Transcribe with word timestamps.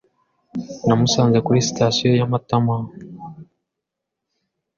Namusanze 0.85 1.37
kuri 1.45 1.59
sitasiyo 1.67 2.09
ya 2.19 2.29
Matama. 2.31 2.75